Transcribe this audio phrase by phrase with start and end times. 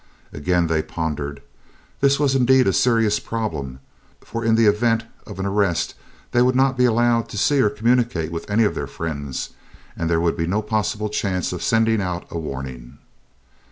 [0.33, 1.43] Again they pondered.
[1.99, 3.79] This was indeed a serious problem,
[4.21, 5.93] for in the event of an arrest
[6.31, 9.51] they would not be allowed to see or communicate with any of their friends,
[9.95, 12.97] and there would be no possible chance of sending out a warning.